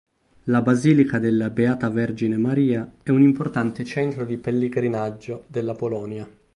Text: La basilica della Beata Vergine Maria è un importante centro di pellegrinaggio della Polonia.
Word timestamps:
La 0.45 0.63
basilica 0.63 1.19
della 1.19 1.51
Beata 1.51 1.87
Vergine 1.91 2.35
Maria 2.35 2.91
è 3.03 3.11
un 3.11 3.21
importante 3.21 3.83
centro 3.85 4.25
di 4.25 4.39
pellegrinaggio 4.39 5.43
della 5.45 5.75
Polonia. 5.75 6.27